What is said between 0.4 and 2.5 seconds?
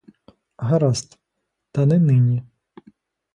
Гаразд, та не нині.